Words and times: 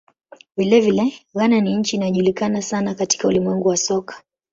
Vilevile, 0.57 1.13
Ghana 1.35 1.61
ni 1.61 1.75
nchi 1.75 1.95
inayojulikana 1.95 2.61
sana 2.61 2.95
katika 2.95 3.27
ulimwengu 3.27 3.67
wa 3.67 3.77
soka. 3.77 4.23